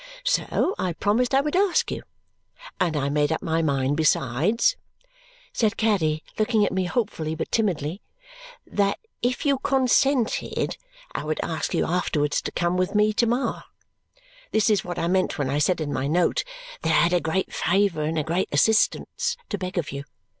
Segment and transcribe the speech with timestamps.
[0.23, 2.01] So I promised I would ask you.
[2.79, 4.75] And I made up my mind, besides,"
[5.53, 8.01] said Caddy, looking at me hopefully but timidly,
[8.65, 10.75] "that if you consented,
[11.13, 13.61] I would ask you afterwards to come with me to Ma.
[14.51, 16.43] This is what I meant when I said in my note
[16.81, 20.05] that I had a great favour and a great assistance to beg of you.